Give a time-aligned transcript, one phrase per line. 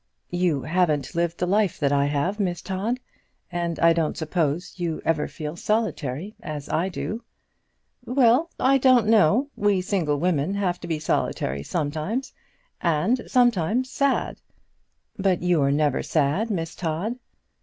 [0.31, 2.99] "You haven't lived the life that I have, Miss Todd,
[3.51, 7.23] and I don't suppose you ever feel solitary as I do."
[8.03, 9.51] "Well, I don't know.
[9.55, 12.33] We single women have to be solitary sometimes
[12.81, 14.41] and sometimes sad."
[15.19, 17.19] "But you're never sad, Miss Todd."